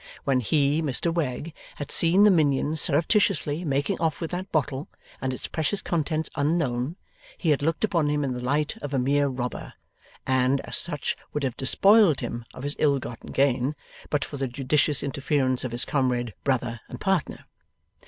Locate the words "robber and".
9.27-10.59